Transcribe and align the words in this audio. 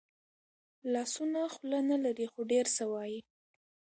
لاسونه 0.93 1.41
خوله 1.55 1.79
نه 1.89 1.97
لري 2.03 2.25
خو 2.31 2.39
ډېر 2.51 2.65
څه 2.75 2.83
وايي 2.93 3.19